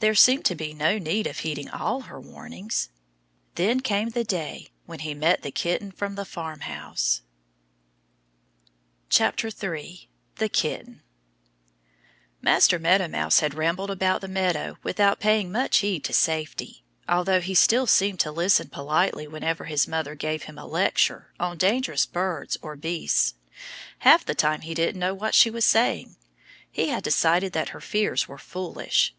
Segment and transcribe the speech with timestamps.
[0.00, 2.90] There seemed to be no need of heeding all her warnings.
[3.54, 7.22] Then came the day when he met the kitten from the farmhouse.
[9.08, 11.00] 3 The Kitten
[12.42, 16.84] MASTER MEADOW MOUSE had rambled about the meadow without paying much heed to safety.
[17.08, 21.56] Although he still seemed to listen politely whenever his mother gave him a lecture on
[21.56, 23.32] dangerous birds or beasts,
[24.00, 26.16] half the time he didn't know what she was saying.
[26.70, 29.14] He had decided that her fears were foolish.